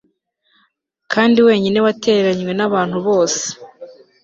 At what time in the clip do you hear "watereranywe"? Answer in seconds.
1.85-2.51